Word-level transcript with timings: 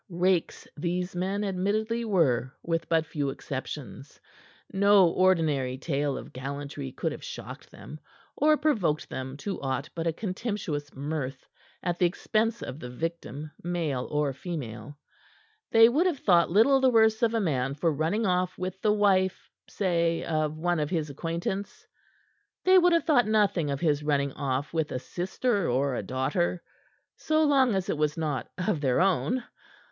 Rakes 0.09 0.67
these 0.75 1.15
men 1.15 1.43
admittedly 1.43 2.05
were 2.05 2.55
with 2.63 2.89
but 2.89 3.05
few 3.05 3.29
exceptions. 3.29 4.19
No 4.73 5.07
ordinary 5.09 5.77
tale 5.77 6.17
of 6.17 6.33
gallantry 6.33 6.91
could 6.91 7.11
have 7.11 7.23
shocked 7.23 7.69
them, 7.69 7.99
or 8.35 8.57
provoked 8.57 9.09
them 9.11 9.37
to 9.37 9.61
aught 9.61 9.91
but 9.93 10.07
a 10.07 10.11
contemptuous 10.13 10.91
mirth 10.95 11.47
at 11.83 11.99
the 11.99 12.07
expense 12.07 12.63
of 12.63 12.79
the 12.79 12.89
victim, 12.89 13.51
male 13.63 14.05
or 14.09 14.33
female. 14.33 14.97
They 15.69 15.87
would 15.87 16.07
have 16.07 16.17
thought 16.17 16.49
little 16.49 16.79
the 16.81 16.89
worse 16.89 17.21
of 17.21 17.35
a 17.35 17.39
man 17.39 17.75
for 17.75 17.93
running 17.93 18.25
off 18.25 18.57
with 18.57 18.81
the 18.81 18.91
wife, 18.91 19.51
say, 19.69 20.23
of 20.23 20.57
one 20.57 20.79
of 20.79 20.89
his 20.89 21.11
acquaintance; 21.11 21.85
they 22.63 22.79
would 22.79 22.93
have 22.93 23.03
thought 23.03 23.27
nothing 23.27 23.69
of 23.69 23.79
his 23.81 24.01
running 24.01 24.31
off 24.33 24.73
with 24.73 24.91
a 24.91 24.97
sister 24.97 25.69
or 25.69 25.93
a 25.93 26.01
daughter 26.01 26.63
so 27.17 27.43
long 27.43 27.75
as 27.75 27.87
it 27.87 27.99
was 27.99 28.17
not 28.17 28.49
of 28.57 28.81
their 28.81 28.99
own. 28.99 29.43